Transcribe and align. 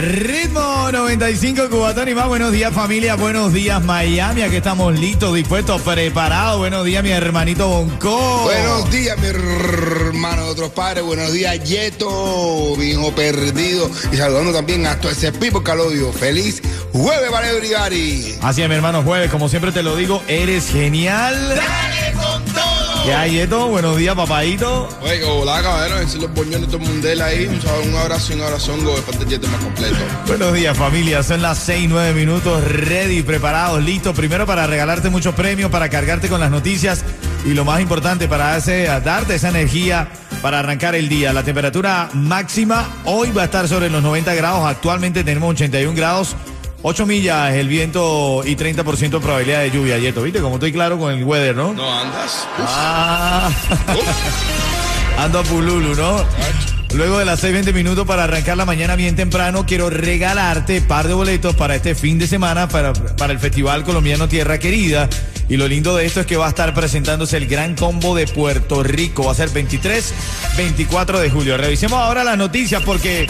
Ritmo 0.00 0.90
95 0.90 1.68
Cubatón 1.68 2.08
y 2.08 2.14
más. 2.14 2.26
Buenos 2.26 2.50
días 2.50 2.72
familia, 2.72 3.14
buenos 3.16 3.52
días 3.52 3.82
Miami. 3.84 4.42
Aquí 4.42 4.56
estamos 4.56 4.98
listos, 4.98 5.34
dispuestos, 5.34 5.82
preparados. 5.82 6.58
Buenos 6.58 6.84
días 6.86 7.04
mi 7.04 7.10
hermanito 7.10 7.68
Bonco. 7.68 8.42
Buenos 8.44 8.90
días, 8.90 9.18
mi 9.18 9.26
hermano 9.26 10.44
de 10.46 10.50
otros 10.50 10.70
padres. 10.70 11.04
Buenos 11.04 11.32
días, 11.32 11.62
Yeto, 11.62 12.74
viejo 12.76 13.12
perdido. 13.12 13.90
Y 14.10 14.16
saludando 14.16 14.52
también 14.52 14.86
a 14.86 14.98
todo 14.98 15.12
ese 15.12 15.30
Pipo 15.30 15.62
Calodio. 15.62 16.10
Feliz 16.12 16.62
jueves, 16.92 17.30
Vale 17.30 17.52
Brigari. 17.58 18.34
Así 18.40 18.62
es, 18.62 18.68
mi 18.68 18.74
hermano 18.74 19.02
Jueves, 19.02 19.30
como 19.30 19.48
siempre 19.48 19.72
te 19.72 19.82
lo 19.82 19.94
digo, 19.94 20.22
eres 20.26 20.70
genial. 20.70 21.48
¡Dale! 21.50 22.21
¿Qué 23.04 23.12
hay, 23.12 23.32
Yeto? 23.32 23.66
Buenos 23.66 23.96
días, 23.96 24.14
papadito. 24.14 24.88
Oye, 25.02 25.24
hola, 25.24 25.60
caballero, 25.60 25.98
decir 25.98 26.22
los 26.22 26.32
boñones 26.32 26.70
de 26.70 26.78
mundel 26.78 27.20
ahí. 27.20 27.46
Un, 27.46 27.96
abrazo 27.96 28.32
y 28.32 28.36
un 28.36 28.42
abrazongo 28.42 28.94
de 28.94 29.02
parte 29.02 29.24
más 29.48 29.60
completo. 29.60 29.96
Buenos 30.28 30.54
días, 30.54 30.78
familia. 30.78 31.22
Son 31.24 31.42
las 31.42 31.58
6, 31.58 31.88
9 31.90 32.12
minutos, 32.14 32.62
ready, 32.62 33.22
preparados, 33.22 33.82
listos. 33.82 34.14
Primero 34.14 34.46
para 34.46 34.68
regalarte 34.68 35.10
muchos 35.10 35.34
premios, 35.34 35.68
para 35.68 35.88
cargarte 35.88 36.28
con 36.28 36.38
las 36.38 36.52
noticias 36.52 37.04
y 37.44 37.54
lo 37.54 37.64
más 37.64 37.80
importante, 37.80 38.28
para 38.28 38.54
hacer, 38.54 39.02
darte 39.02 39.34
esa 39.34 39.48
energía 39.48 40.08
para 40.40 40.60
arrancar 40.60 40.94
el 40.94 41.08
día. 41.08 41.32
La 41.32 41.42
temperatura 41.42 42.08
máxima 42.12 42.88
hoy 43.04 43.32
va 43.32 43.42
a 43.42 43.44
estar 43.46 43.66
sobre 43.66 43.90
los 43.90 44.02
90 44.02 44.32
grados. 44.34 44.64
Actualmente 44.64 45.24
tenemos 45.24 45.50
81 45.50 45.96
grados. 45.96 46.36
8 46.82 47.06
millas 47.06 47.54
el 47.54 47.68
viento 47.68 48.42
y 48.44 48.56
30% 48.56 49.10
de 49.10 49.20
probabilidad 49.20 49.60
de 49.60 49.70
lluvia, 49.70 49.98
Yeto. 49.98 50.22
¿Viste? 50.22 50.40
Como 50.40 50.56
estoy 50.56 50.72
claro 50.72 50.98
con 50.98 51.12
el 51.12 51.22
weather, 51.22 51.54
¿no? 51.54 51.72
No 51.72 51.98
andas. 51.98 52.46
Ah. 52.58 53.50
Ando 55.18 55.38
a 55.38 55.42
Pululu, 55.44 55.94
¿no? 55.94 56.24
Luego 56.94 57.18
de 57.18 57.24
las 57.24 57.42
6.20 57.42 57.72
minutos 57.72 58.06
para 58.06 58.24
arrancar 58.24 58.56
la 58.56 58.66
mañana 58.66 58.96
bien 58.96 59.16
temprano, 59.16 59.64
quiero 59.64 59.88
regalarte 59.88 60.82
par 60.82 61.08
de 61.08 61.14
boletos 61.14 61.54
para 61.56 61.74
este 61.74 61.94
fin 61.94 62.18
de 62.18 62.26
semana 62.26 62.68
para, 62.68 62.92
para 62.92 63.32
el 63.32 63.38
Festival 63.38 63.84
Colombiano 63.84 64.28
Tierra 64.28 64.58
Querida. 64.58 65.08
Y 65.48 65.56
lo 65.56 65.68
lindo 65.68 65.96
de 65.96 66.04
esto 66.04 66.20
es 66.20 66.26
que 66.26 66.36
va 66.36 66.46
a 66.46 66.48
estar 66.50 66.74
presentándose 66.74 67.36
el 67.36 67.46
Gran 67.46 67.76
Combo 67.76 68.14
de 68.14 68.26
Puerto 68.26 68.82
Rico. 68.82 69.24
Va 69.24 69.32
a 69.32 69.34
ser 69.34 69.50
23, 69.50 70.14
24 70.56 71.20
de 71.20 71.30
julio. 71.30 71.56
Revisemos 71.56 71.98
ahora 71.98 72.24
las 72.24 72.36
noticias 72.36 72.82
porque 72.82 73.26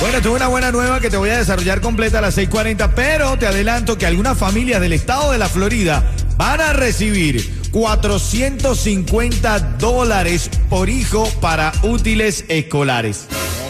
bueno, 0.00 0.20
tuve 0.20 0.36
una 0.36 0.48
buena 0.48 0.70
nueva 0.72 1.00
que 1.00 1.10
te 1.10 1.16
voy 1.16 1.30
a 1.30 1.38
desarrollar 1.38 1.80
completa 1.80 2.18
a 2.18 2.20
las 2.20 2.36
6:40, 2.36 2.90
pero 2.94 3.36
te 3.38 3.46
adelanto 3.46 3.96
que 3.98 4.06
algunas 4.06 4.36
familias 4.38 4.80
del 4.80 4.92
estado 4.92 5.32
de 5.32 5.38
la 5.38 5.48
Florida 5.48 6.04
van 6.36 6.60
a 6.60 6.72
recibir 6.72 7.62
450 7.72 9.58
dólares 9.78 10.50
por 10.68 10.88
hijo 10.88 11.28
para 11.40 11.72
útiles 11.82 12.44
escolares. 12.48 13.26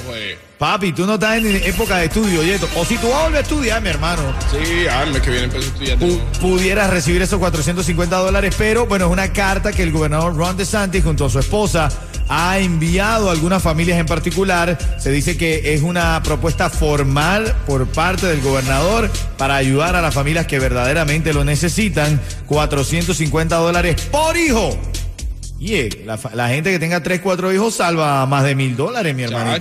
Pues. 0.06 0.36
Papi, 0.58 0.92
tú 0.92 1.04
no 1.06 1.14
estás 1.14 1.36
en 1.36 1.46
época 1.64 1.98
de 1.98 2.06
estudio, 2.06 2.42
Yeto. 2.42 2.66
O 2.76 2.84
si 2.84 2.96
tú 2.96 3.08
vas 3.10 3.18
a 3.18 3.22
volver 3.24 3.38
a 3.38 3.42
estudiar, 3.42 3.82
mi 3.82 3.90
hermano, 3.90 4.22
Sí, 4.50 4.86
ah, 4.90 5.04
que 5.22 5.30
viene 5.30 5.48
pu- 5.50 5.98
nuevo. 5.98 6.18
pudieras 6.40 6.88
recibir 6.90 7.20
esos 7.20 7.38
450 7.38 8.16
dólares, 8.16 8.54
pero 8.56 8.86
bueno, 8.86 9.04
es 9.06 9.12
una 9.12 9.32
carta 9.34 9.70
que 9.72 9.82
el 9.82 9.92
gobernador 9.92 10.34
Ron 10.34 10.56
DeSantis 10.56 11.04
junto 11.04 11.26
a 11.26 11.30
su 11.30 11.38
esposa 11.40 11.90
ha 12.28 12.58
enviado 12.58 13.28
a 13.28 13.32
algunas 13.32 13.62
familias 13.62 13.98
en 13.98 14.06
particular. 14.06 14.78
Se 14.98 15.10
dice 15.10 15.36
que 15.36 15.74
es 15.74 15.82
una 15.82 16.22
propuesta 16.22 16.70
formal 16.70 17.54
por 17.66 17.86
parte 17.86 18.26
del 18.26 18.40
gobernador 18.40 19.10
para 19.36 19.56
ayudar 19.56 19.96
a 19.96 20.02
las 20.02 20.14
familias 20.14 20.46
que 20.46 20.58
verdaderamente 20.58 21.32
lo 21.32 21.44
necesitan. 21.44 22.20
450 22.46 23.56
dólares 23.56 24.00
por 24.10 24.36
hijo. 24.36 24.78
Y 25.58 25.74
eh, 25.74 26.04
la, 26.04 26.48
gente 26.48 26.70
que 26.70 26.78
tenga 26.78 27.02
3, 27.02 27.20
4 27.20 27.52
hijos 27.52 27.74
salva 27.74 28.26
más 28.26 28.44
de 28.44 28.54
mil 28.54 28.76
dólares, 28.76 29.14
mi 29.14 29.22
hermano. 29.22 29.52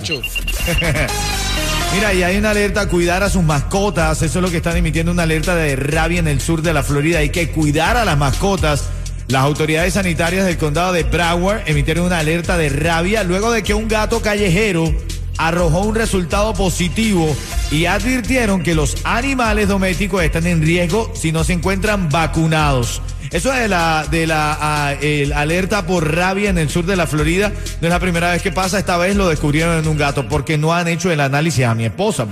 Mira, 1.94 2.12
y 2.12 2.22
hay 2.22 2.36
una 2.36 2.50
alerta 2.50 2.82
a 2.82 2.88
cuidar 2.88 3.22
a 3.22 3.30
sus 3.30 3.42
mascotas. 3.42 4.20
Eso 4.20 4.38
es 4.38 4.42
lo 4.42 4.50
que 4.50 4.58
están 4.58 4.76
emitiendo 4.76 5.12
una 5.12 5.22
alerta 5.22 5.54
de 5.54 5.76
rabia 5.76 6.18
en 6.18 6.28
el 6.28 6.40
sur 6.40 6.60
de 6.60 6.74
la 6.74 6.82
Florida. 6.82 7.20
Hay 7.20 7.30
que 7.30 7.50
cuidar 7.50 7.96
a 7.96 8.04
las 8.04 8.18
mascotas. 8.18 8.90
Las 9.28 9.42
autoridades 9.42 9.94
sanitarias 9.94 10.46
del 10.46 10.56
condado 10.56 10.92
de 10.92 11.02
Broward 11.02 11.62
emitieron 11.66 12.06
una 12.06 12.20
alerta 12.20 12.56
de 12.56 12.68
rabia 12.68 13.24
luego 13.24 13.50
de 13.50 13.64
que 13.64 13.74
un 13.74 13.88
gato 13.88 14.22
callejero 14.22 14.94
arrojó 15.36 15.80
un 15.80 15.96
resultado 15.96 16.54
positivo 16.54 17.34
y 17.72 17.86
advirtieron 17.86 18.62
que 18.62 18.74
los 18.74 18.98
animales 19.04 19.68
domésticos 19.68 20.22
están 20.22 20.46
en 20.46 20.62
riesgo 20.62 21.12
si 21.14 21.32
no 21.32 21.42
se 21.42 21.54
encuentran 21.54 22.08
vacunados. 22.08 23.02
Eso 23.32 23.50
de 23.50 23.66
la, 23.66 24.06
de 24.08 24.28
la 24.28 24.56
ah, 24.60 24.94
alerta 25.34 25.84
por 25.86 26.14
rabia 26.14 26.48
en 26.48 26.58
el 26.58 26.70
sur 26.70 26.86
de 26.86 26.94
la 26.94 27.08
Florida 27.08 27.50
no 27.80 27.88
es 27.88 27.92
la 27.92 27.98
primera 27.98 28.30
vez 28.30 28.42
que 28.42 28.52
pasa. 28.52 28.78
Esta 28.78 28.96
vez 28.96 29.16
lo 29.16 29.28
descubrieron 29.28 29.78
en 29.78 29.88
un 29.88 29.98
gato 29.98 30.28
porque 30.28 30.56
no 30.56 30.72
han 30.72 30.86
hecho 30.86 31.10
el 31.10 31.20
análisis 31.20 31.64
a 31.64 31.74
mi 31.74 31.84
esposa. 31.84 32.26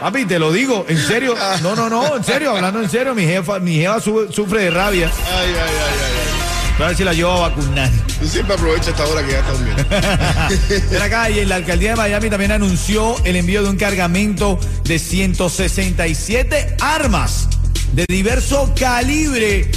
Papi, 0.00 0.24
te 0.24 0.38
lo 0.38 0.52
digo, 0.52 0.84
en 0.88 0.98
serio. 0.98 1.34
No, 1.62 1.74
no, 1.76 1.88
no, 1.90 2.16
en 2.16 2.24
serio, 2.24 2.50
hablando 2.56 2.80
en 2.82 2.88
serio, 2.90 3.14
mi 3.14 3.24
jefa, 3.24 3.58
mi 3.58 3.76
jefa 3.76 4.00
su- 4.00 4.30
sufre 4.32 4.64
de 4.64 4.70
rabia. 4.70 5.08
ay, 5.08 5.48
ay, 5.48 5.54
ay, 5.54 5.58
ay, 5.58 6.76
Voy 6.78 6.84
a 6.86 6.88
ver 6.88 6.96
si 6.96 7.04
la 7.04 7.12
llevo 7.12 7.32
a 7.32 7.48
vacunar. 7.50 7.90
Tú 8.18 8.26
siempre 8.26 8.54
aprovechas 8.54 8.88
esta 8.88 9.04
hora 9.04 9.22
que 9.22 9.32
ya 9.32 9.40
estás 9.40 9.58
durmiendo. 9.58 9.84
Ven 10.90 11.02
acá, 11.02 11.28
y 11.28 11.44
la 11.44 11.56
alcaldía 11.56 11.90
de 11.90 11.96
Miami 11.96 12.30
también 12.30 12.52
anunció 12.52 13.16
el 13.24 13.36
envío 13.36 13.62
de 13.62 13.68
un 13.68 13.76
cargamento 13.76 14.58
de 14.84 14.98
167 14.98 16.76
armas 16.80 17.48
de 17.92 18.06
diverso 18.08 18.72
calibre 18.78 19.70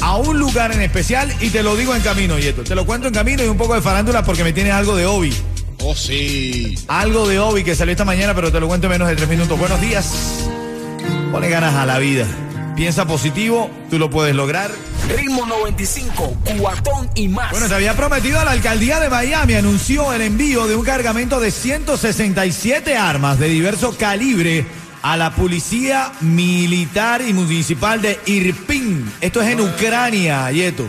a 0.00 0.16
un 0.16 0.38
lugar 0.38 0.72
en 0.72 0.80
especial 0.82 1.32
y 1.40 1.50
te 1.50 1.62
lo 1.62 1.76
digo 1.76 1.94
en 1.94 2.02
camino, 2.02 2.36
Yeto. 2.38 2.64
Te 2.64 2.74
lo 2.74 2.84
cuento 2.86 3.06
en 3.06 3.14
camino 3.14 3.44
y 3.44 3.46
un 3.46 3.56
poco 3.56 3.74
de 3.74 3.80
farándula 3.82 4.24
porque 4.24 4.42
me 4.42 4.52
tienes 4.52 4.72
algo 4.72 4.96
de 4.96 5.06
Obi. 5.06 5.32
Oh, 5.82 5.94
sí. 5.94 6.74
Algo 6.88 7.28
de 7.28 7.38
Obi 7.38 7.64
que 7.64 7.74
salió 7.74 7.92
esta 7.92 8.04
mañana, 8.04 8.34
pero 8.34 8.50
te 8.50 8.60
lo 8.60 8.68
cuento 8.68 8.86
en 8.86 8.92
menos 8.92 9.08
de 9.08 9.16
tres 9.16 9.28
minutos. 9.28 9.58
Buenos 9.58 9.80
días. 9.80 10.48
Pone 11.30 11.48
ganas 11.48 11.74
a 11.74 11.86
la 11.86 11.98
vida. 11.98 12.26
Piensa 12.74 13.06
positivo, 13.06 13.70
tú 13.90 13.98
lo 13.98 14.08
puedes 14.08 14.34
lograr. 14.34 14.70
Ritmo 15.08 15.46
95, 15.46 16.36
cuatón 16.58 17.10
y 17.14 17.28
más. 17.28 17.50
Bueno, 17.50 17.66
te 17.66 17.74
había 17.74 17.96
prometido 17.96 18.38
a 18.38 18.44
la 18.44 18.52
alcaldía 18.52 19.00
de 19.00 19.08
Miami, 19.08 19.54
anunció 19.54 20.12
el 20.12 20.22
envío 20.22 20.66
de 20.66 20.76
un 20.76 20.84
cargamento 20.84 21.40
de 21.40 21.50
167 21.50 22.96
armas 22.96 23.38
de 23.38 23.48
diverso 23.48 23.96
calibre 23.98 24.66
a 25.02 25.16
la 25.16 25.34
policía 25.34 26.12
militar 26.20 27.22
y 27.22 27.32
municipal 27.32 28.00
de 28.02 28.20
Irpin. 28.26 29.10
Esto 29.20 29.42
es 29.42 29.48
en 29.48 29.60
Ucrania, 29.60 30.50
Yeto. 30.50 30.86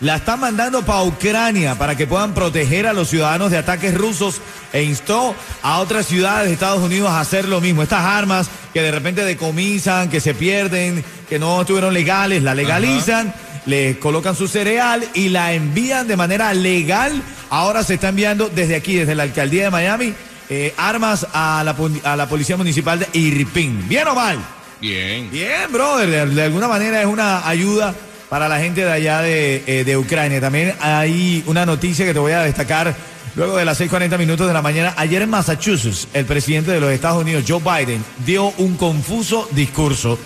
La 0.00 0.16
están 0.16 0.38
mandando 0.38 0.84
para 0.86 1.02
Ucrania 1.02 1.74
para 1.74 1.96
que 1.96 2.06
puedan 2.06 2.32
proteger 2.32 2.86
a 2.86 2.92
los 2.92 3.08
ciudadanos 3.08 3.50
de 3.50 3.58
ataques 3.58 3.94
rusos 3.94 4.40
e 4.72 4.84
instó 4.84 5.34
a 5.60 5.80
otras 5.80 6.06
ciudades 6.06 6.46
de 6.46 6.52
Estados 6.52 6.80
Unidos 6.80 7.10
a 7.10 7.18
hacer 7.18 7.48
lo 7.48 7.60
mismo. 7.60 7.82
Estas 7.82 8.04
armas 8.04 8.48
que 8.72 8.80
de 8.80 8.92
repente 8.92 9.24
decomisan, 9.24 10.08
que 10.08 10.20
se 10.20 10.34
pierden, 10.34 11.04
que 11.28 11.40
no 11.40 11.62
estuvieron 11.62 11.92
legales, 11.92 12.44
la 12.44 12.54
legalizan 12.54 13.34
le 13.66 13.98
colocan 13.98 14.36
su 14.36 14.46
cereal 14.46 15.04
y 15.14 15.30
la 15.30 15.52
envían 15.52 16.06
de 16.06 16.16
manera 16.16 16.54
legal. 16.54 17.20
Ahora 17.50 17.82
se 17.82 17.94
está 17.94 18.10
enviando 18.10 18.48
desde 18.48 18.76
aquí, 18.76 18.94
desde 18.94 19.16
la 19.16 19.24
alcaldía 19.24 19.64
de 19.64 19.70
Miami, 19.70 20.14
eh, 20.48 20.74
armas 20.76 21.26
a 21.32 21.64
la, 21.64 21.74
a 22.04 22.16
la 22.16 22.28
policía 22.28 22.56
municipal 22.56 23.00
de 23.00 23.08
Irpin. 23.18 23.88
¿Bien 23.88 24.06
o 24.06 24.14
mal? 24.14 24.38
Bien. 24.80 25.28
Bien, 25.28 25.72
brother. 25.72 26.08
De, 26.08 26.34
de 26.36 26.42
alguna 26.44 26.68
manera 26.68 27.00
es 27.00 27.06
una 27.06 27.48
ayuda 27.48 27.92
para 28.28 28.48
la 28.48 28.58
gente 28.58 28.84
de 28.84 28.92
allá 28.92 29.22
de, 29.22 29.62
eh, 29.66 29.84
de 29.84 29.96
Ucrania. 29.96 30.40
También 30.40 30.74
hay 30.80 31.42
una 31.46 31.64
noticia 31.64 32.04
que 32.04 32.12
te 32.12 32.18
voy 32.18 32.32
a 32.32 32.42
destacar 32.42 32.94
luego 33.34 33.56
de 33.56 33.64
las 33.64 33.80
6:40 33.80 34.18
minutos 34.18 34.46
de 34.46 34.52
la 34.52 34.62
mañana. 34.62 34.94
Ayer 34.96 35.22
en 35.22 35.30
Massachusetts, 35.30 36.08
el 36.12 36.26
presidente 36.26 36.70
de 36.70 36.80
los 36.80 36.90
Estados 36.90 37.22
Unidos, 37.22 37.44
Joe 37.46 37.60
Biden, 37.60 38.04
dio 38.26 38.52
un 38.58 38.76
confuso 38.76 39.48
discurso. 39.52 40.18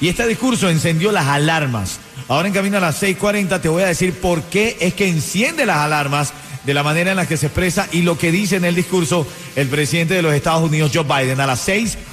Y 0.00 0.08
este 0.08 0.26
discurso 0.26 0.68
encendió 0.68 1.10
las 1.10 1.26
alarmas. 1.26 1.98
Ahora 2.28 2.46
en 2.46 2.54
camino 2.54 2.76
a 2.76 2.80
las 2.80 3.02
6:40 3.02 3.60
te 3.60 3.68
voy 3.68 3.82
a 3.82 3.86
decir 3.86 4.14
por 4.14 4.42
qué 4.44 4.76
es 4.80 4.94
que 4.94 5.08
enciende 5.08 5.66
las 5.66 5.78
alarmas 5.78 6.32
de 6.64 6.74
la 6.74 6.82
manera 6.82 7.10
en 7.10 7.16
la 7.16 7.26
que 7.26 7.36
se 7.36 7.46
expresa 7.46 7.88
y 7.92 8.02
lo 8.02 8.18
que 8.18 8.30
dice 8.30 8.56
en 8.56 8.64
el 8.64 8.74
discurso 8.74 9.26
el 9.56 9.68
presidente 9.68 10.14
de 10.14 10.22
los 10.22 10.34
Estados 10.34 10.62
Unidos, 10.62 10.92
Joe 10.94 11.04
Biden. 11.04 11.40
A 11.40 11.46
las 11.46 11.66
6:40 11.66 12.07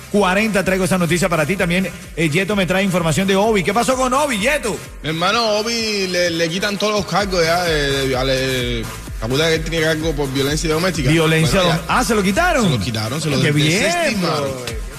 traigo 0.63 0.85
esa 0.85 0.97
noticia 0.97 1.27
para 1.29 1.45
ti. 1.45 1.55
También 1.55 1.89
eh, 2.15 2.29
Yeto 2.29 2.55
me 2.55 2.65
trae 2.65 2.83
información 2.83 3.27
de 3.27 3.35
Obi. 3.35 3.63
¿Qué 3.63 3.73
pasó 3.73 3.95
con 3.95 4.13
Obi, 4.13 4.39
Yeto? 4.39 4.77
Mi 5.03 5.09
hermano 5.09 5.57
Obi 5.59 6.07
le, 6.07 6.29
le 6.29 6.49
quitan 6.49 6.77
todos 6.77 6.93
los 6.93 7.05
cargos 7.05 7.43
ya 7.43 7.63
de, 7.63 8.07
de- 8.09 8.15
ale- 8.17 8.83
Acuérdate 9.21 9.49
que 9.51 9.55
él 9.55 9.69
tiene 9.69 9.85
cargo 9.85 10.11
por 10.13 10.31
violencia 10.31 10.69
doméstica. 10.71 11.09
Violencia 11.09 11.59
Bueno, 11.61 11.69
doméstica. 11.69 11.93
Ah, 11.99 12.03
¿se 12.03 12.15
lo 12.15 12.21
quitaron? 12.21 12.65
Se 12.65 12.69
lo 12.77 12.79
quitaron, 12.79 13.21
se 13.21 13.29
lo 13.29 13.41
Qué 13.41 13.51
bien. 13.51 13.79
Qué 13.79 14.15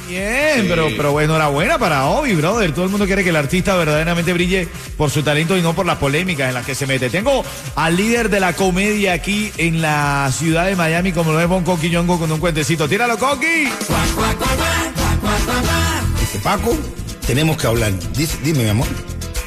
Bien, 0.09 0.61
Sí. 0.63 0.67
pero, 0.69 0.87
pero 0.97 1.11
bueno, 1.11 1.33
enhorabuena 1.35 1.79
para 1.81 2.05
Obi, 2.07 2.33
brother. 2.35 2.73
Todo 2.73 2.85
el 2.85 2.91
mundo 2.93 3.07
quiere 3.07 3.25
que 3.25 3.31
el 3.31 3.37
artista 3.37 3.75
verdaderamente 3.75 4.33
brille 4.33 4.69
por 4.97 5.11
su 5.11 5.25
talento 5.25 5.57
y 5.57 5.63
no 5.63 5.75
por 5.75 5.85
las 5.85 5.99
polémicas 5.99 6.47
en 6.49 6.55
las 6.55 6.65
que 6.65 6.77
se 6.77 6.87
mete. 6.87 7.11
Tengo 7.11 7.45
al 7.75 7.97
líder 7.97 8.31
de 8.31 8.39
la 8.39 8.53
comedia 8.53 9.15
aquí 9.15 9.51
en 9.59 9.83
la 9.83 10.31
ciudad 10.33 10.67
de 10.67 10.77
Miami, 10.77 11.11
como 11.11 11.33
lo 11.33 11.41
es 11.41 11.49
Bon 11.49 11.65
Coqui 11.65 11.91
Yongo, 11.91 12.21
con 12.21 12.31
un 12.31 12.39
cuentecito. 12.39 12.89
¡Tíralo, 12.89 13.19
Coqui! 13.19 13.69
Paco, 16.47 16.77
tenemos 17.27 17.57
que 17.57 17.67
hablar. 17.67 17.93
Dice, 18.17 18.39
dime, 18.45 18.63
mi 18.63 18.71
amor. 18.71 18.87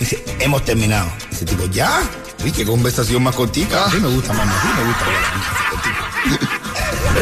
Dice, 0.02 0.22
hemos 0.42 0.66
terminado. 0.66 1.10
Dice, 1.30 1.46
tipo, 1.46 1.64
¿ya? 1.68 2.02
Uy, 2.44 2.52
qué 2.52 2.66
conversación 2.66 3.24
más 3.24 3.34
cortica. 3.36 3.86
A 3.86 3.88
mí 3.88 4.02
me 4.02 4.10
gusta, 4.10 4.34
mamá. 4.34 4.52
A 4.52 4.66
mí 4.66 4.72
me 4.76 4.84
gusta 4.84 5.06
hablar. 5.06 5.22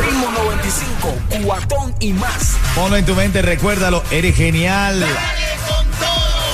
Ritmo 0.03 0.31
95, 0.31 1.15
cuatón 1.43 1.93
y 1.99 2.11
más. 2.13 2.57
Ponlo 2.73 2.97
en 2.97 3.05
tu 3.05 3.13
mente, 3.13 3.43
recuérdalo, 3.43 4.03
eres 4.09 4.35
genial. 4.35 5.05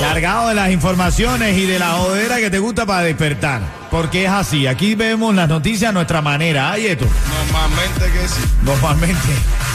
Cargado 0.00 0.50
de 0.50 0.54
las 0.56 0.70
informaciones 0.70 1.56
y 1.56 1.64
de 1.64 1.78
la 1.78 1.92
jodera 1.92 2.36
que 2.36 2.50
te 2.50 2.58
gusta 2.58 2.84
para 2.84 3.04
despertar. 3.04 3.62
Porque 3.90 4.24
es 4.26 4.30
así, 4.30 4.66
aquí 4.66 4.96
vemos 4.96 5.34
las 5.34 5.48
noticias 5.48 5.88
a 5.88 5.92
nuestra 5.92 6.20
manera. 6.20 6.72
Ay, 6.72 6.88
esto. 6.88 7.06
Normalmente 7.50 8.04
que 8.12 8.28
sí. 8.28 8.42
Normalmente, 8.62 9.28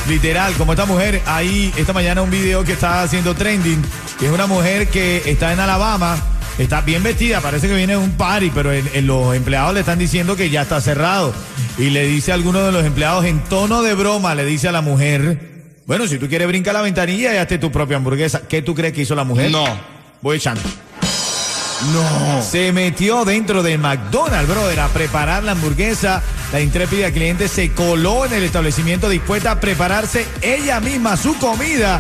literal, 0.10 0.54
como 0.54 0.74
esta 0.74 0.86
mujer, 0.86 1.22
ahí 1.26 1.72
esta 1.78 1.94
mañana 1.94 2.22
un 2.22 2.32
video 2.32 2.64
que 2.64 2.74
está 2.74 3.04
haciendo 3.04 3.36
trending, 3.36 3.82
que 4.20 4.26
es 4.26 4.32
una 4.32 4.48
mujer 4.48 4.88
que 4.90 5.22
está 5.26 5.54
en 5.54 5.60
Alabama, 5.60 6.18
está 6.58 6.82
bien 6.82 7.04
vestida, 7.04 7.40
parece 7.42 7.68
que 7.68 7.76
viene 7.76 7.94
de 7.94 8.00
un 8.00 8.12
party, 8.12 8.52
pero 8.54 8.74
en- 8.74 8.90
en 8.94 9.08
los 9.08 9.36
empleados 9.36 9.74
le 9.74 9.82
están 9.82 10.00
diciendo 10.00 10.36
que 10.36 10.50
ya 10.50 10.64
está 10.64 10.82
cerrado. 10.82 11.34
Y 11.78 11.92
le 11.92 12.06
dice 12.08 12.32
a 12.32 12.36
alguno 12.36 12.60
de 12.66 12.72
los 12.72 12.84
empleados 12.86 13.24
en 13.26 13.40
tono 13.46 13.82
de 13.84 13.94
broma, 13.94 14.36
le 14.36 14.44
dice 14.46 14.68
a 14.68 14.72
la 14.72 14.82
mujer, 14.82 15.40
bueno, 15.86 16.08
si 16.08 16.18
tú 16.18 16.28
quieres 16.28 16.48
brincar 16.48 16.74
la 16.74 16.82
ventanilla 16.82 17.34
y 17.34 17.38
hazte 17.38 17.58
tu 17.58 17.72
propia 17.72 17.98
hamburguesa. 17.98 18.42
¿Qué 18.48 18.62
tú 18.62 18.76
crees 18.76 18.94
que 18.94 19.02
hizo 19.04 19.16
la 19.16 19.24
mujer? 19.24 19.50
No. 19.52 19.66
Voy 20.22 20.38
echando. 20.38 20.62
No. 21.94 22.42
Se 22.42 22.74
metió 22.74 23.24
dentro 23.24 23.64
de 23.64 23.78
McDonald's, 23.78 24.50
brother, 24.50 24.80
a 24.82 24.88
preparar 24.90 25.44
la 25.44 25.54
hamburguesa. 25.54 26.22
La 26.52 26.62
intrépida 26.62 27.12
cliente 27.12 27.48
se 27.48 27.72
coló 27.74 28.26
en 28.26 28.34
el 28.34 28.44
establecimiento 28.44 29.08
dispuesta 29.08 29.52
a 29.52 29.60
prepararse 29.60 30.26
ella 30.42 30.80
misma 30.80 31.16
su 31.16 31.38
comida. 31.38 32.00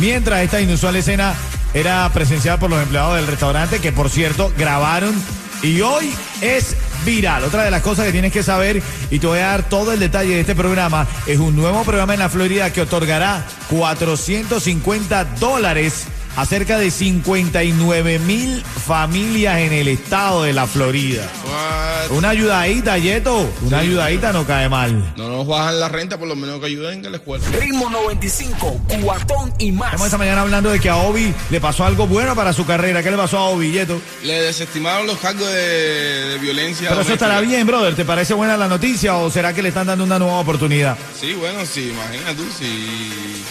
Mientras 0.00 0.40
esta 0.40 0.60
inusual 0.60 0.96
escena 0.96 1.34
era 1.74 2.08
presenciada 2.12 2.58
por 2.58 2.70
los 2.70 2.82
empleados 2.82 3.16
del 3.16 3.26
restaurante, 3.26 3.80
que 3.80 3.92
por 3.92 4.08
cierto 4.08 4.50
grabaron 4.56 5.14
y 5.62 5.82
hoy 5.82 6.10
es 6.40 6.74
viral. 7.04 7.44
Otra 7.44 7.64
de 7.64 7.70
las 7.70 7.82
cosas 7.82 8.06
que 8.06 8.12
tienes 8.12 8.32
que 8.32 8.42
saber, 8.42 8.82
y 9.10 9.18
te 9.18 9.26
voy 9.26 9.40
a 9.40 9.48
dar 9.48 9.68
todo 9.68 9.92
el 9.92 10.00
detalle 10.00 10.34
de 10.34 10.40
este 10.40 10.54
programa, 10.54 11.06
es 11.26 11.38
un 11.38 11.54
nuevo 11.54 11.84
programa 11.84 12.14
en 12.14 12.20
la 12.20 12.28
Florida 12.30 12.72
que 12.72 12.80
otorgará 12.80 13.44
450 13.68 15.24
dólares 15.38 16.06
a 16.36 16.46
cerca 16.46 16.78
de 16.78 16.90
59 16.90 18.18
mil 18.20 18.62
familias 18.62 19.58
en 19.58 19.72
el 19.72 19.88
estado 19.88 20.42
de 20.44 20.52
la 20.52 20.66
Florida. 20.66 21.28
What? 21.44 22.16
Una 22.16 22.30
ayudadita, 22.30 22.98
Yeto. 22.98 23.48
Una 23.62 23.78
ayudadita 23.78 24.32
no 24.32 24.46
cae 24.46 24.68
mal. 24.68 25.14
No 25.16 25.28
nos 25.28 25.46
bajan 25.46 25.78
la 25.78 25.88
renta, 25.88 26.18
por 26.18 26.28
lo 26.28 26.36
menos 26.36 26.60
que 26.60 26.66
ayuden 26.66 27.04
en 27.04 27.10
la 27.12 27.18
escuela. 27.18 27.44
Ritmo 27.58 27.90
95, 27.90 28.80
cuatón 29.02 29.52
y 29.58 29.72
más. 29.72 29.88
Estamos 29.88 30.06
esta 30.06 30.18
mañana 30.18 30.42
hablando 30.42 30.70
de 30.70 30.80
que 30.80 30.88
a 30.88 30.96
Obi 30.96 31.32
le 31.50 31.60
pasó 31.60 31.84
algo 31.84 32.06
bueno 32.06 32.34
para 32.34 32.52
su 32.52 32.66
carrera. 32.66 33.02
¿Qué 33.02 33.10
le 33.10 33.16
pasó 33.16 33.38
a 33.38 33.48
Obi, 33.50 33.72
Yeto? 33.72 34.00
Le 34.24 34.42
desestimaron 34.42 35.06
los 35.06 35.18
cargos 35.18 35.46
de, 35.48 36.28
de 36.28 36.38
violencia 36.38 36.88
Pero 36.88 37.02
eso 37.02 37.12
estará 37.12 37.40
bien, 37.40 37.66
brother. 37.66 37.94
¿Te 37.94 38.04
parece 38.04 38.34
buena 38.34 38.56
la 38.56 38.68
noticia 38.68 39.16
o 39.16 39.30
será 39.30 39.52
que 39.52 39.62
le 39.62 39.68
están 39.68 39.86
dando 39.86 40.04
una 40.04 40.18
nueva 40.18 40.38
oportunidad? 40.38 40.96
Sí, 41.18 41.34
bueno, 41.34 41.60
sí, 41.64 41.90
imagina 41.90 42.34
tú, 42.34 42.44
si, 42.58 43.42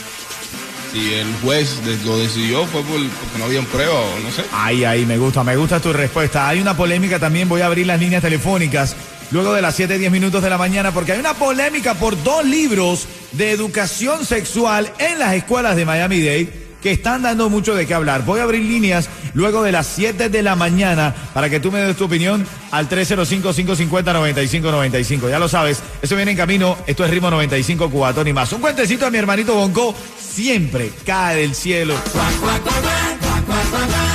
si 0.92 1.14
el 1.14 1.34
juez 1.42 1.78
lo 2.06 2.18
decidió 2.18 2.66
fue 2.66 2.82
por, 2.82 3.00
porque 3.00 3.38
no 3.38 3.46
habían 3.46 3.66
pruebas 3.66 3.96
o 3.96 4.20
no 4.20 4.32
sé. 4.32 4.44
Ay, 4.52 4.84
ay, 4.84 5.06
me 5.06 5.18
gusta, 5.18 5.44
me 5.44 5.56
gusta 5.56 5.80
tu 5.80 5.94
respuesta. 5.94 6.48
Hay 6.48 6.60
una 6.60 6.76
polémica 6.76 7.20
también, 7.20 7.48
voy 7.48 7.62
a 7.62 7.68
abrir 7.68 7.88
las 7.88 8.00
líneas 8.00 8.22
telefónicas 8.22 8.96
luego 9.32 9.54
de 9.54 9.62
las 9.62 9.76
7, 9.76 9.98
10 9.98 10.12
minutos 10.12 10.44
de 10.44 10.50
la 10.50 10.58
mañana, 10.58 10.94
porque 10.94 11.14
hay 11.14 11.20
una 11.20 11.34
polémica 11.34 11.94
por 11.94 12.22
dos 12.22 12.46
libros 12.46 13.08
de 13.32 13.52
educación 13.52 14.26
sexual 14.26 14.92
en 15.00 15.20
las 15.20 15.34
escuelas 15.34 15.76
de 15.76 15.86
Miami-Dade 15.86 16.61
que 16.82 16.92
están 16.92 17.22
dando 17.22 17.50
mucho 17.50 17.74
de 17.76 17.88
qué 17.88 17.94
hablar. 17.94 18.26
Voy 18.26 18.40
a 18.40 18.44
abrir 18.44 18.64
líneas 18.64 19.10
luego 19.34 19.64
de 19.64 19.72
las 19.72 19.88
7 19.88 20.28
de 20.30 20.44
la 20.44 20.56
mañana 20.56 21.14
para 21.34 21.50
que 21.50 21.60
tú 21.60 21.72
me 21.72 21.80
des 21.80 21.96
tu 21.96 22.06
opinión 22.06 22.46
al 22.72 22.90
305-550-9595. 22.90 25.30
Ya 25.30 25.38
lo 25.40 25.48
sabes, 25.48 25.82
eso 26.02 26.16
viene 26.16 26.32
en 26.32 26.38
camino. 26.38 26.78
Esto 26.88 27.06
es 27.06 27.12
Ritmo 27.12 27.30
95 27.30 27.90
Cubatón 27.90 28.28
y 28.28 28.34
más. 28.34 28.52
Un 28.54 28.62
cuentecito 28.62 29.06
a 29.06 29.12
mi 29.12 29.18
hermanito 29.18 29.54
Bonco 29.54 29.94
siempre 30.20 30.92
cae 31.06 31.38
del 31.38 31.56
cielo. 31.56 31.94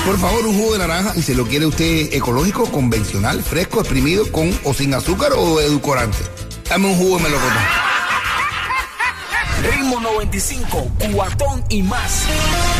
Por 0.04 0.18
favor, 0.18 0.46
un 0.46 0.56
jugo 0.56 0.74
de 0.74 0.78
naranja. 0.78 1.12
Y 1.16 1.22
se 1.22 1.34
lo 1.34 1.46
quiere 1.46 1.66
usted 1.66 2.12
ecológico, 2.12 2.70
convencional, 2.70 3.42
fresco, 3.42 3.80
exprimido, 3.80 4.30
con 4.30 4.56
o 4.64 4.72
sin 4.72 4.94
azúcar 4.94 5.32
o 5.36 5.60
edulcorante. 5.60 6.18
Dame 6.68 6.86
un 6.86 6.96
jugo 6.96 7.16
de 7.18 7.24
melocotón. 7.24 7.85
Ritmo 9.62 10.00
95, 10.00 10.90
cuatón 11.12 11.64
y 11.68 11.82
más. 11.82 12.24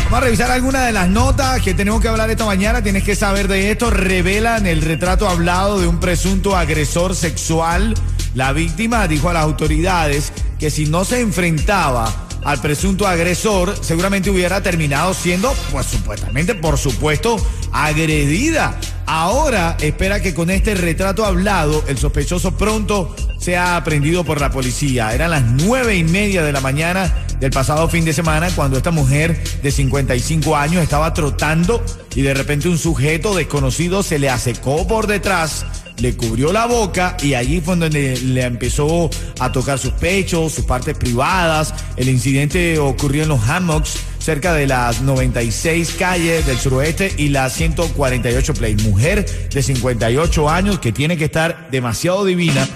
Vamos 0.05 0.17
a 0.19 0.21
revisar 0.21 0.51
algunas 0.51 0.85
de 0.85 0.91
las 0.91 1.09
notas 1.09 1.61
que 1.61 1.73
tenemos 1.73 2.01
que 2.01 2.07
hablar 2.07 2.29
esta 2.29 2.45
mañana. 2.45 2.83
Tienes 2.83 3.03
que 3.03 3.15
saber 3.15 3.47
de 3.47 3.71
esto. 3.71 3.89
Revelan 3.89 4.67
el 4.67 4.81
retrato 4.81 5.27
hablado 5.27 5.79
de 5.79 5.87
un 5.87 5.99
presunto 5.99 6.55
agresor 6.55 7.15
sexual. 7.15 7.93
La 8.35 8.53
víctima 8.53 9.07
dijo 9.07 9.29
a 9.29 9.33
las 9.33 9.43
autoridades 9.43 10.31
que 10.59 10.69
si 10.69 10.85
no 10.85 11.03
se 11.03 11.21
enfrentaba 11.21 12.13
al 12.43 12.61
presunto 12.61 13.07
agresor, 13.07 13.75
seguramente 13.81 14.29
hubiera 14.29 14.61
terminado 14.61 15.13
siendo, 15.13 15.53
pues 15.71 15.87
supuestamente, 15.87 16.55
por 16.55 16.77
supuesto, 16.77 17.37
agredida. 17.71 18.79
Ahora 19.09 19.77
espera 19.79 20.21
que 20.21 20.33
con 20.33 20.49
este 20.49 20.75
retrato 20.75 21.23
hablado, 21.25 21.81
el 21.87 21.97
sospechoso 21.97 22.57
pronto 22.57 23.15
sea 23.39 23.77
aprendido 23.77 24.25
por 24.25 24.41
la 24.41 24.51
policía. 24.51 25.13
Eran 25.13 25.31
las 25.31 25.43
nueve 25.43 25.95
y 25.95 26.03
media 26.03 26.43
de 26.43 26.51
la 26.51 26.59
mañana 26.59 27.25
del 27.39 27.51
pasado 27.51 27.87
fin 27.87 28.03
de 28.03 28.11
semana 28.11 28.49
cuando 28.53 28.75
esta 28.75 28.91
mujer 28.91 29.41
de 29.63 29.71
55 29.71 30.57
años 30.57 30.83
estaba 30.83 31.13
trotando 31.13 31.81
y 32.15 32.21
de 32.21 32.33
repente 32.33 32.67
un 32.67 32.77
sujeto 32.77 33.33
desconocido 33.33 34.03
se 34.03 34.19
le 34.19 34.29
acercó 34.29 34.85
por 34.85 35.07
detrás, 35.07 35.65
le 35.99 36.17
cubrió 36.17 36.51
la 36.51 36.65
boca 36.65 37.15
y 37.21 37.33
allí 37.33 37.61
fue 37.61 37.77
donde 37.77 38.17
le 38.17 38.43
empezó 38.43 39.09
a 39.39 39.53
tocar 39.53 39.79
sus 39.79 39.93
pechos, 39.93 40.51
sus 40.51 40.65
partes 40.65 40.97
privadas. 40.97 41.73
El 41.95 42.09
incidente 42.09 42.77
ocurrió 42.77 43.23
en 43.23 43.29
los 43.29 43.47
hammocks 43.47 43.99
cerca 44.27 44.53
de 44.53 44.67
las 44.67 44.99
96 44.99 45.95
calles 45.97 46.45
del 46.45 46.59
suroeste 46.59 47.15
y 47.17 47.29
la 47.29 47.49
148 47.49 48.53
Play. 48.55 48.75
Mujer 48.75 49.25
de 49.49 49.63
58 49.63 50.49
años 50.49 50.79
que 50.79 50.91
tiene 50.91 51.15
que 51.15 51.23
estar 51.23 51.69
demasiado 51.71 52.25
divina 52.25 52.67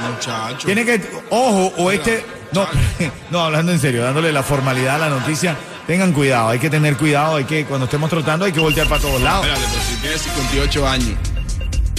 Muchacho. 0.00 0.66
tiene 0.66 0.84
que, 0.84 1.00
ojo, 1.30 1.72
o 1.76 1.92
este, 1.92 2.24
no, 2.50 2.66
no, 3.30 3.38
hablando 3.38 3.70
en 3.70 3.78
serio, 3.78 4.02
dándole 4.02 4.32
la 4.32 4.42
formalidad 4.42 4.96
a 4.96 5.08
la 5.08 5.10
noticia, 5.10 5.56
tengan 5.86 6.12
cuidado, 6.12 6.48
hay 6.48 6.58
que 6.58 6.70
tener 6.70 6.96
cuidado, 6.96 7.36
hay 7.36 7.44
que, 7.44 7.64
cuando 7.64 7.84
estemos 7.84 8.10
trotando 8.10 8.44
hay 8.44 8.50
que 8.50 8.58
voltear 8.58 8.88
para 8.88 9.00
todos 9.00 9.22
lados. 9.22 9.46
Espérate, 9.46 9.68
pero 9.70 9.84
si 9.84 9.94
tiene 10.00 10.18
58 10.18 10.88
años 10.88 11.14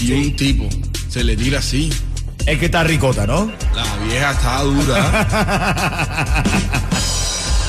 y 0.02 0.12
un 0.12 0.36
tipo 0.36 0.68
se 1.08 1.24
le 1.24 1.38
tira 1.38 1.60
así, 1.60 1.90
Es 2.46 2.60
que 2.60 2.66
está 2.66 2.84
ricota, 2.84 3.26
¿no? 3.26 3.50
la 3.74 4.06
vieja 4.06 4.32
está 4.32 4.64
dura. 4.64 6.44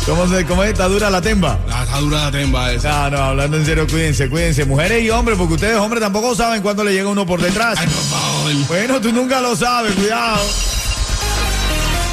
¿Cómo, 0.07 0.27
se, 0.27 0.45
cómo 0.47 0.65
es? 0.65 0.73
¿Está 0.73 0.89
dura 0.89 1.11
la 1.11 1.21
temba? 1.21 1.59
la 1.69 1.85
está 1.85 1.99
dura 1.99 2.25
la 2.25 2.31
temba 2.33 2.73
esa. 2.73 3.09
No, 3.09 3.17
no, 3.17 3.23
hablando 3.23 3.57
en 3.57 3.65
serio, 3.65 3.87
cuídense, 3.87 4.29
cuídense. 4.29 4.65
Mujeres 4.65 5.03
y 5.05 5.11
hombres, 5.11 5.39
porque 5.39 5.55
ustedes 5.55 5.77
hombres 5.77 6.03
tampoco 6.03 6.35
saben 6.35 6.61
cuándo 6.61 6.83
le 6.83 6.93
llega 6.93 7.09
uno 7.09 7.25
por 7.25 7.41
detrás. 7.41 7.79
Ay, 7.79 7.87
por 7.87 8.05
favor. 8.05 8.53
Bueno, 8.67 9.01
tú 9.01 9.13
nunca 9.13 9.41
lo 9.41 9.55
sabes, 9.55 9.95
cuidado. 9.95 10.43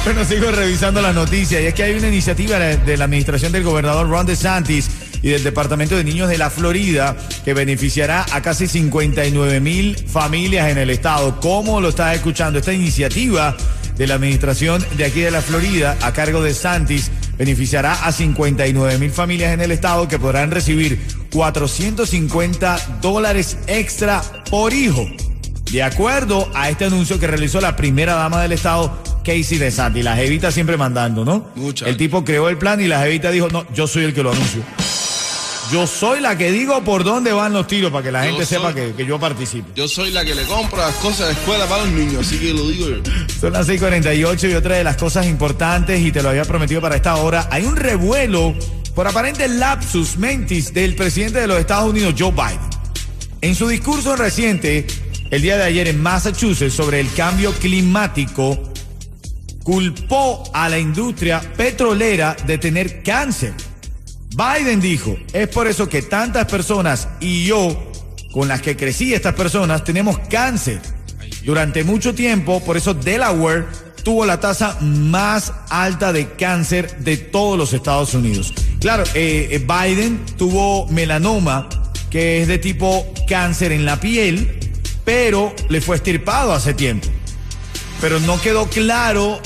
Bueno, 0.04 0.24
sigo 0.24 0.50
revisando 0.50 1.02
las 1.02 1.14
noticias 1.14 1.60
y 1.62 1.66
es 1.66 1.74
que 1.74 1.82
hay 1.82 1.94
una 1.94 2.08
iniciativa 2.08 2.58
de 2.58 2.76
de 2.78 2.96
la 2.96 3.04
administración 3.04 3.52
del 3.52 3.64
gobernador 3.64 4.08
Ron 4.08 4.24
DeSantis 4.24 4.88
y 5.22 5.28
del 5.28 5.42
Departamento 5.42 5.96
de 5.96 6.04
Niños 6.04 6.28
de 6.28 6.38
la 6.38 6.48
Florida 6.48 7.16
que 7.44 7.52
beneficiará 7.54 8.24
a 8.32 8.40
casi 8.40 8.66
59 8.66 9.60
mil 9.60 9.96
familias 9.96 10.70
en 10.70 10.78
el 10.78 10.90
estado. 10.90 11.38
¿Cómo 11.40 11.80
lo 11.80 11.90
estás 11.90 12.14
escuchando? 12.14 12.58
Esta 12.58 12.72
iniciativa 12.72 13.56
de 13.96 14.06
la 14.06 14.14
administración 14.14 14.82
de 14.96 15.04
aquí 15.04 15.20
de 15.20 15.30
la 15.30 15.42
Florida 15.42 15.98
a 16.00 16.12
cargo 16.12 16.42
de 16.42 16.54
Santis 16.54 17.10
beneficiará 17.40 17.94
a 18.04 18.12
59 18.12 18.98
mil 18.98 19.10
familias 19.10 19.54
en 19.54 19.62
el 19.62 19.70
estado 19.70 20.06
que 20.06 20.18
podrán 20.18 20.50
recibir 20.50 21.00
450 21.32 22.98
dólares 23.00 23.56
extra 23.66 24.20
por 24.50 24.74
hijo. 24.74 25.06
De 25.72 25.82
acuerdo 25.82 26.50
a 26.52 26.68
este 26.68 26.84
anuncio 26.84 27.18
que 27.18 27.26
realizó 27.26 27.62
la 27.62 27.76
primera 27.76 28.12
dama 28.12 28.42
del 28.42 28.52
Estado, 28.52 28.94
Casey 29.24 29.56
DeSantis, 29.56 30.04
la 30.04 30.16
jevita 30.16 30.52
siempre 30.52 30.76
mandando, 30.76 31.24
¿no? 31.24 31.46
El 31.86 31.96
tipo 31.96 32.26
creó 32.26 32.50
el 32.50 32.58
plan 32.58 32.78
y 32.78 32.88
la 32.88 33.00
jevita 33.00 33.30
dijo, 33.30 33.48
no, 33.48 33.64
yo 33.72 33.86
soy 33.86 34.04
el 34.04 34.12
que 34.12 34.22
lo 34.22 34.32
anuncio. 34.32 34.62
Yo 35.72 35.86
soy 35.86 36.20
la 36.20 36.36
que 36.36 36.50
digo 36.50 36.82
por 36.82 37.04
dónde 37.04 37.32
van 37.32 37.52
los 37.52 37.66
tiros 37.68 37.92
para 37.92 38.02
que 38.02 38.10
la 38.10 38.24
Yo 38.24 38.30
gente 38.32 38.46
soy- 38.46 38.56
sepa 38.58 38.74
que, 38.74 38.92
que 38.94 39.06
yo 39.06 39.20
participo. 39.20 39.68
Yo 39.76 39.86
soy 39.86 40.10
la 40.10 40.24
que 40.24 40.34
le 40.34 40.42
compro 40.44 40.78
las 40.78 40.94
cosas 40.96 41.28
de 41.28 41.32
escuela 41.34 41.66
para 41.66 41.84
los 41.84 41.92
niños, 41.92 42.26
así 42.26 42.38
que 42.38 42.52
lo 42.52 42.68
digo 42.68 42.88
yo. 42.88 42.96
Son 43.40 43.52
las 43.52 43.68
6:48 43.68 44.50
y 44.50 44.54
otra 44.54 44.76
de 44.76 44.84
las 44.84 44.96
cosas 44.96 45.26
importantes, 45.26 46.00
y 46.00 46.10
te 46.10 46.22
lo 46.22 46.30
había 46.30 46.44
prometido 46.44 46.80
para 46.80 46.96
esta 46.96 47.16
hora, 47.16 47.48
hay 47.52 47.64
un 47.66 47.76
revuelo 47.76 48.52
por 48.96 49.06
aparente 49.06 49.46
lapsus 49.46 50.16
mentis 50.16 50.74
del 50.74 50.96
presidente 50.96 51.38
de 51.40 51.46
los 51.46 51.60
Estados 51.60 51.88
Unidos, 51.88 52.14
Joe 52.18 52.32
Biden. 52.32 52.58
En 53.40 53.54
su 53.54 53.68
discurso 53.68 54.16
reciente, 54.16 54.86
el 55.30 55.40
día 55.40 55.56
de 55.56 55.62
ayer 55.64 55.86
en 55.86 56.02
Massachusetts, 56.02 56.74
sobre 56.74 56.98
el 56.98 57.12
cambio 57.14 57.52
climático, 57.52 58.58
culpó 59.62 60.42
a 60.52 60.68
la 60.68 60.78
industria 60.78 61.40
petrolera 61.56 62.36
de 62.46 62.58
tener 62.58 63.02
cáncer. 63.04 63.54
Biden 64.30 64.80
dijo, 64.80 65.16
es 65.32 65.48
por 65.48 65.66
eso 65.66 65.88
que 65.88 66.02
tantas 66.02 66.46
personas 66.46 67.08
y 67.20 67.44
yo, 67.44 67.90
con 68.32 68.46
las 68.48 68.62
que 68.62 68.76
crecí 68.76 69.12
estas 69.12 69.34
personas, 69.34 69.82
tenemos 69.82 70.18
cáncer. 70.30 70.80
Durante 71.44 71.84
mucho 71.84 72.14
tiempo, 72.14 72.62
por 72.62 72.76
eso 72.76 72.94
Delaware 72.94 73.66
tuvo 74.04 74.24
la 74.24 74.38
tasa 74.38 74.78
más 74.80 75.52
alta 75.68 76.12
de 76.12 76.32
cáncer 76.32 76.98
de 77.00 77.16
todos 77.16 77.58
los 77.58 77.72
Estados 77.72 78.14
Unidos. 78.14 78.54
Claro, 78.80 79.04
eh, 79.14 79.48
eh, 79.50 79.58
Biden 79.58 80.24
tuvo 80.38 80.86
melanoma, 80.88 81.68
que 82.08 82.42
es 82.42 82.48
de 82.48 82.58
tipo 82.58 83.12
cáncer 83.28 83.72
en 83.72 83.84
la 83.84 83.98
piel, 84.00 84.58
pero 85.04 85.54
le 85.68 85.80
fue 85.80 85.96
estirpado 85.96 86.52
hace 86.52 86.72
tiempo. 86.72 87.08
Pero 88.00 88.20
no 88.20 88.40
quedó 88.40 88.68
claro 88.68 89.40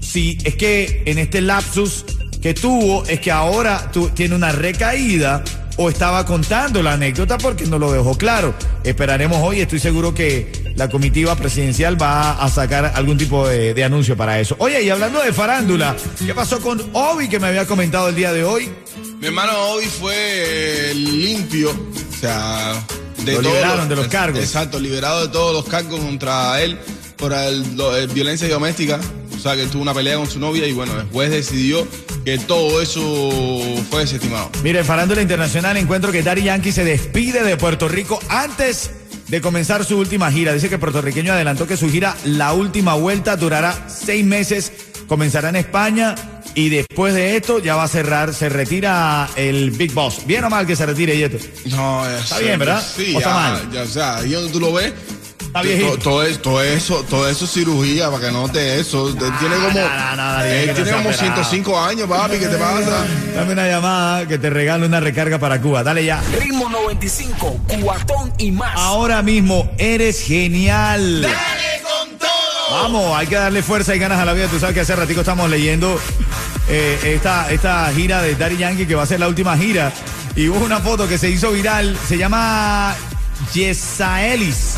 si 0.00 0.38
es 0.44 0.54
que 0.56 1.02
en 1.06 1.18
este 1.18 1.40
lapsus 1.40 2.04
que 2.42 2.54
tuvo 2.54 3.04
es 3.06 3.20
que 3.20 3.30
ahora 3.30 3.90
tu- 3.92 4.08
tiene 4.10 4.34
una 4.34 4.52
recaída 4.52 5.42
o 5.76 5.88
estaba 5.90 6.24
contando 6.24 6.82
la 6.82 6.94
anécdota 6.94 7.38
porque 7.38 7.64
no 7.66 7.78
lo 7.78 7.92
dejó 7.92 8.16
claro. 8.18 8.54
Esperaremos 8.84 9.38
hoy, 9.42 9.60
estoy 9.60 9.78
seguro 9.78 10.12
que 10.14 10.72
la 10.76 10.88
comitiva 10.88 11.36
presidencial 11.36 12.00
va 12.00 12.32
a 12.32 12.48
sacar 12.48 12.92
algún 12.94 13.16
tipo 13.18 13.46
de, 13.46 13.74
de 13.74 13.84
anuncio 13.84 14.16
para 14.16 14.40
eso. 14.40 14.56
Oye, 14.58 14.82
y 14.82 14.90
hablando 14.90 15.20
de 15.22 15.32
farándula, 15.32 15.94
¿qué 16.24 16.34
pasó 16.34 16.60
con 16.60 16.80
Obi 16.94 17.28
que 17.28 17.38
me 17.38 17.48
había 17.48 17.64
comentado 17.66 18.08
el 18.08 18.14
día 18.16 18.32
de 18.32 18.44
hoy? 18.44 18.68
Mi 19.20 19.26
hermano 19.28 19.52
hoy 19.70 19.84
fue 19.86 20.14
eh, 20.16 20.94
limpio, 20.94 21.70
o 21.70 22.20
sea, 22.20 22.74
de 23.24 23.32
Lo 23.34 23.40
todos 23.40 23.54
liberaron 23.54 23.88
de 23.88 23.96
los 23.96 24.06
cargos. 24.08 24.40
Exacto, 24.40 24.78
liberado 24.80 25.26
de 25.26 25.32
todos 25.32 25.52
los 25.52 25.64
cargos 25.66 26.00
contra 26.00 26.60
él 26.62 26.78
por 27.16 27.32
el- 27.32 27.76
lo- 27.76 27.96
eh, 27.96 28.06
violencia 28.08 28.48
doméstica. 28.48 28.98
O 29.38 29.40
sea, 29.40 29.54
que 29.54 29.66
tuvo 29.66 29.82
una 29.82 29.94
pelea 29.94 30.16
con 30.16 30.28
su 30.28 30.40
novia 30.40 30.66
y 30.66 30.72
bueno, 30.72 30.98
el 31.00 31.06
juez 31.08 31.30
decidió 31.30 31.86
que 32.24 32.38
todo 32.38 32.82
eso 32.82 33.00
fue 33.88 34.00
desestimado. 34.00 34.50
Mire, 34.64 34.82
Farándula 34.82 35.22
Internacional 35.22 35.76
encuentro 35.76 36.10
que 36.10 36.24
Daddy 36.24 36.42
Yankee 36.42 36.72
se 36.72 36.84
despide 36.84 37.44
de 37.44 37.56
Puerto 37.56 37.86
Rico 37.88 38.18
antes 38.28 38.90
de 39.28 39.40
comenzar 39.40 39.84
su 39.84 39.96
última 39.96 40.32
gira. 40.32 40.52
Dice 40.52 40.68
que 40.68 40.74
el 40.74 40.80
puertorriqueño 40.80 41.32
adelantó 41.32 41.66
que 41.68 41.76
su 41.76 41.88
gira, 41.88 42.16
la 42.24 42.52
última 42.52 42.94
vuelta, 42.94 43.36
durará 43.36 43.88
seis 43.88 44.24
meses, 44.24 44.72
comenzará 45.06 45.50
en 45.50 45.56
España 45.56 46.14
y 46.54 46.70
después 46.70 47.14
de 47.14 47.36
esto 47.36 47.60
ya 47.60 47.76
va 47.76 47.84
a 47.84 47.88
cerrar, 47.88 48.34
se 48.34 48.48
retira 48.48 49.28
el 49.36 49.70
Big 49.70 49.92
Boss. 49.92 50.26
¿Bien 50.26 50.42
o 50.44 50.50
mal 50.50 50.66
que 50.66 50.74
se 50.74 50.84
retire, 50.86 51.16
Yeto? 51.16 51.38
No, 51.66 52.04
Está 52.08 52.38
bien, 52.40 52.58
¿verdad? 52.58 52.82
Sí, 52.84 53.14
¿O 53.14 53.18
está 53.18 53.30
ya, 53.30 53.34
mal? 53.34 53.70
ya, 53.70 53.82
o 53.82 53.86
sea, 53.86 54.16
ahí 54.16 54.32
donde 54.32 54.50
tú 54.50 54.58
lo 54.58 54.72
ves. 54.72 54.92
Está 55.60 55.76
viejito. 55.76 55.98
todo, 55.98 56.22
es- 56.22 56.40
todo 56.42 56.62
eso, 56.62 57.04
todo 57.08 57.28
eso 57.28 57.44
es 57.44 57.50
cirugía 57.52 58.10
para 58.10 58.26
que 58.26 58.32
note 58.32 58.80
eso. 58.80 59.08
Él 59.08 59.14
tiene 59.16 59.54
como, 59.56 59.68
no, 59.68 60.16
no, 60.16 60.16
no, 60.16 60.42
él 60.44 60.66
no 60.68 60.74
tiene 60.74 60.90
como 60.90 61.08
operado. 61.10 61.18
105 61.18 61.80
años, 61.80 62.08
papi, 62.08 62.38
¿qué 62.38 62.46
te 62.48 62.56
pasa? 62.56 63.04
Dame 63.34 63.52
una 63.52 63.68
llamada 63.68 64.26
que 64.26 64.38
te 64.38 64.50
regale 64.50 64.86
una 64.86 65.00
recarga 65.00 65.38
para 65.38 65.60
Cuba. 65.60 65.82
Dale 65.82 66.04
ya. 66.04 66.22
Ritmo 66.40 66.68
95, 66.68 67.60
cuatón 67.82 68.32
y 68.38 68.50
más. 68.50 68.72
Ahora 68.76 69.22
mismo 69.22 69.70
eres 69.78 70.22
genial. 70.22 71.26
Vamos, 72.70 73.16
hay 73.16 73.26
que 73.26 73.34
darle 73.36 73.62
fuerza 73.62 73.94
y 73.94 73.98
ganas 73.98 74.18
a 74.20 74.24
la 74.24 74.32
vida. 74.34 74.46
Tú 74.48 74.58
sabes 74.58 74.74
que 74.74 74.80
hace 74.80 74.94
ratico 74.94 75.20
estamos 75.20 75.48
leyendo 75.48 75.98
eh, 76.68 77.14
esta, 77.14 77.50
esta 77.50 77.90
gira 77.94 78.20
de 78.20 78.34
Daddy 78.34 78.58
Yankee 78.58 78.86
que 78.86 78.94
va 78.94 79.04
a 79.04 79.06
ser 79.06 79.20
la 79.20 79.28
última 79.28 79.56
gira. 79.56 79.90
Y 80.36 80.48
hubo 80.48 80.64
una 80.64 80.78
foto 80.80 81.08
que 81.08 81.16
se 81.18 81.30
hizo 81.30 81.50
viral. 81.52 81.96
Se 82.06 82.18
llama 82.18 82.94
Yesa 83.54 84.24
Ellis. 84.26 84.74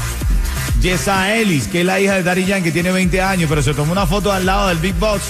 Yesa 0.81 1.35
Ellis, 1.37 1.69
que 1.69 1.81
es 1.81 1.87
la 1.87 2.01
hija 2.01 2.15
de 2.15 2.23
Daddy 2.23 2.45
Yankee, 2.47 2.71
tiene 2.71 2.91
20 2.91 3.21
años, 3.21 3.49
pero 3.49 3.63
se 3.63 3.75
tomó 3.75 3.93
una 3.93 4.07
foto 4.07 4.33
al 4.33 4.47
lado 4.47 4.69
del 4.69 4.79
Big 4.79 4.95
Box. 4.95 5.23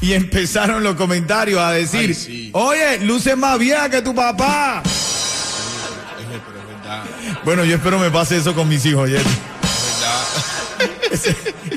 Y 0.00 0.12
empezaron 0.14 0.82
los 0.82 0.96
comentarios 0.96 1.60
a 1.60 1.72
decir, 1.72 2.08
Ay, 2.08 2.14
sí. 2.14 2.50
oye, 2.52 2.98
luces 3.00 3.36
más 3.36 3.58
vieja 3.58 3.88
que 3.88 4.02
tu 4.02 4.14
papá. 4.14 4.82
Bueno, 7.44 7.64
yo 7.64 7.76
espero 7.76 7.98
me 7.98 8.10
pase 8.10 8.36
eso 8.36 8.54
con 8.54 8.68
mis 8.68 8.84
hijos, 8.86 9.10
verdad. 9.10 9.26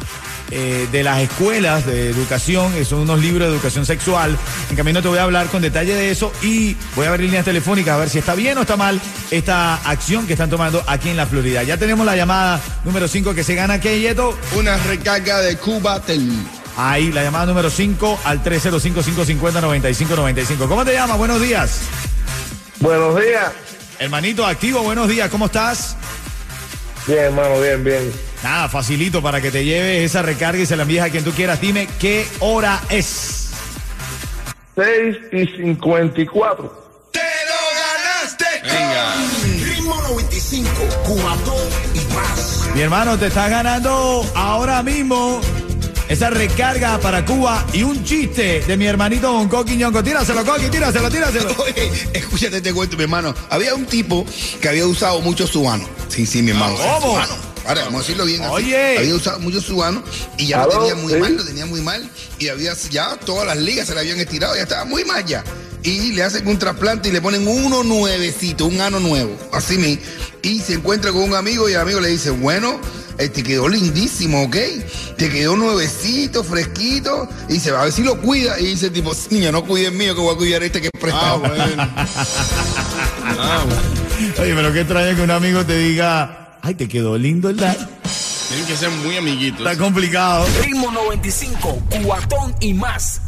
eh, 0.52 0.88
de 0.92 1.04
las 1.04 1.20
escuelas 1.22 1.86
de 1.86 2.10
educación. 2.10 2.74
eh, 2.76 2.86
Son 2.86 3.00
unos 3.00 3.20
libros 3.20 3.48
de 3.48 3.54
educación 3.56 3.86
sexual. 3.86 4.38
En 4.70 4.76
camino 4.76 5.02
te 5.02 5.08
voy 5.08 5.18
a 5.18 5.24
hablar 5.24 5.48
con 5.48 5.62
detalle 5.62 5.96
de 5.96 6.12
eso 6.12 6.32
y 6.42 6.76
voy 6.96 7.08
a 7.08 7.12
ver 7.12 7.22
líneas 7.22 7.46
telefónicas 7.46 7.96
a 7.96 7.98
ver 7.98 8.10
si 8.10 8.20
está 8.20 8.36
bien 8.36 8.58
o 8.58 8.62
está 8.62 8.78
mal 8.78 9.00
esta 9.32 9.76
acción 9.90 10.28
que 10.28 10.34
están 10.34 10.50
tomando 10.50 10.84
aquí 10.88 11.10
en 11.10 11.18
la 11.18 11.26
Florida. 11.26 11.64
Ya 11.64 11.78
tenemos 11.78 12.06
la 12.06 12.16
llamada 12.16 12.60
número 12.84 13.08
5 13.08 13.34
que 13.34 13.44
se 13.44 13.56
gana 13.56 13.76
aquí, 13.76 13.90
Yeto. 14.00 14.38
Una 14.56 14.78
recarga 14.78 15.40
de 15.40 15.58
Cuba 15.58 16.00
Tel. 16.02 16.30
Ahí, 16.78 17.12
la 17.12 17.24
llamada 17.24 17.48
número 17.48 17.70
5 17.70 18.20
al 18.24 18.42
305-550-9595. 18.44 20.68
¿Cómo 20.68 20.86
te 20.86 20.94
llamas? 20.94 21.18
Buenos 21.18 21.42
días. 21.42 21.82
Buenos 22.80 23.20
días. 23.20 23.52
Hermanito 24.00 24.46
activo, 24.46 24.82
buenos 24.82 25.08
días. 25.08 25.30
¿Cómo 25.30 25.46
estás? 25.48 25.96
Bien, 27.06 27.20
hermano, 27.20 27.60
bien, 27.60 27.84
bien. 27.84 28.31
Nada, 28.44 28.68
facilito 28.70 29.22
para 29.22 29.40
que 29.40 29.52
te 29.52 29.64
lleves 29.64 30.04
esa 30.04 30.22
recarga 30.22 30.62
y 30.62 30.66
se 30.66 30.76
la 30.76 30.84
envíes 30.84 31.04
a 31.04 31.10
quien 31.10 31.24
tú 31.24 31.32
quieras. 31.32 31.62
Dime 31.62 31.88
qué 32.00 32.28
hora 32.40 32.82
es. 32.90 33.50
6 34.76 35.18
y 35.32 35.46
54. 35.58 37.10
¡Te 37.12 37.20
lo 37.20 38.24
ganaste! 38.24 38.46
Venga. 38.64 39.16
Ritmo 39.64 39.96
95, 40.10 40.70
cuatón 41.04 41.68
y 41.94 42.14
más. 42.14 42.70
Mi 42.74 42.82
hermano, 42.82 43.18
te 43.20 43.28
estás 43.28 43.50
ganando 43.50 44.26
ahora 44.34 44.82
mismo 44.82 45.40
esa 46.08 46.30
recarga 46.30 47.00
para 47.00 47.24
Cuba 47.24 47.64
y 47.74 47.84
un 47.84 48.04
chiste 48.04 48.62
de 48.62 48.76
mi 48.78 48.86
hermanito 48.86 49.32
Don 49.32 49.48
Coqui 49.48 49.76
Ñongo. 49.76 50.04
Tíraselo, 50.04 50.44
Coqui, 50.44 50.70
tíraselo, 50.70 51.12
tíraselo. 51.12 51.56
Oye, 51.60 51.92
escúchate 52.14 52.58
este 52.58 52.74
cuento, 52.74 52.98
mi 52.98 53.04
hermano. 53.04 53.36
Había 53.50 53.76
un 53.76 53.86
tipo 53.86 54.26
que 54.60 54.68
había 54.68 54.88
usado 54.88 55.22
mucho 55.22 55.46
subano. 55.46 55.88
Sí, 56.08 56.26
sí, 56.26 56.42
mi 56.42 56.52
hermano. 56.52 56.76
¿Cómo? 56.76 57.12
Subano. 57.12 57.51
Ahora, 57.68 57.84
vamos 57.86 58.00
a 58.00 58.04
decirlo 58.04 58.26
bien. 58.26 58.42
así. 58.42 58.52
Oye. 58.54 58.98
Había 59.00 59.16
usado 59.16 59.40
mucho 59.40 59.62
subano 59.62 60.04
y 60.38 60.48
ya 60.48 60.64
¿Aló? 60.64 60.74
lo 60.74 60.80
tenía 60.80 60.96
muy 60.96 61.14
¿Sí? 61.14 61.20
mal, 61.20 61.36
lo 61.38 61.44
tenía 61.46 61.66
muy 61.66 61.82
mal. 61.82 62.10
Y 62.40 62.48
había 62.50 62.74
ya 62.90 63.18
todas 63.18 63.46
las 63.48 63.58
ligas 63.58 63.88
se 63.88 63.94
le 63.94 64.00
habían 64.02 64.20
estirado, 64.20 64.56
ya 64.56 64.64
estaba 64.64 64.86
muy 64.86 65.06
mal 65.06 65.24
ya. 65.26 65.44
Y 65.84 66.12
le 66.14 66.24
hacen 66.24 66.48
un 66.48 66.60
trasplante 66.60 67.10
y 67.10 67.12
le 67.12 67.22
ponen 67.22 67.48
uno 67.48 67.84
nuevecito, 67.84 68.66
un 68.66 68.82
ano 68.82 69.00
nuevo. 69.00 69.36
Así 69.52 69.78
mismo. 69.78 70.04
Y 70.44 70.60
se 70.60 70.74
encuentra 70.74 71.12
con 71.12 71.24
un 71.24 71.36
amigo 71.36 71.70
y 71.70 71.74
el 71.74 71.80
amigo 71.80 72.00
le 72.00 72.10
dice, 72.10 72.30
bueno, 72.32 72.80
eh, 73.18 73.30
te 73.30 73.42
quedó 73.44 73.68
lindísimo, 73.68 74.44
¿ok? 74.44 74.56
Te 75.18 75.30
quedó 75.30 75.56
nuevecito, 75.56 76.44
fresquito. 76.44 77.28
Y 77.50 77.54
dice, 77.54 77.72
a 77.72 77.84
ver 77.84 77.92
si 77.92 78.04
lo 78.04 78.20
cuida. 78.22 78.60
Y 78.60 78.66
dice, 78.68 78.90
tipo, 78.92 79.12
niño, 79.32 79.52
no 79.52 79.66
cuide 79.66 79.88
el 79.88 79.94
mío, 79.94 80.14
que 80.16 80.22
voy 80.22 80.34
a 80.36 80.38
cuidar 80.38 80.64
este 80.64 80.82
que 80.82 80.88
es 80.88 80.92
Ah, 80.96 81.00
prestado. 81.00 81.40
bueno. 81.40 81.94
Ah, 83.40 83.64
bueno. 83.66 83.82
Oye, 84.42 84.54
pero 84.56 84.74
qué 84.74 84.82
extraño 84.82 85.16
que 85.16 85.22
un 85.24 85.32
amigo 85.32 85.66
te 85.66 85.78
diga, 85.78 86.41
ay, 86.62 86.76
te 86.76 86.88
quedó 86.88 87.18
lindo 87.18 87.50
el 87.50 87.58
dar. 87.58 87.76
Tienen 88.48 88.68
que 88.68 88.76
ser 88.76 88.90
muy 88.90 89.18
amiguitos. 89.18 89.60
Está 89.66 89.82
complicado. 89.82 90.46
Ritmo 90.62 90.92
95, 90.92 91.82
cuatón 92.04 92.54
y 92.60 92.74
más. 92.74 93.22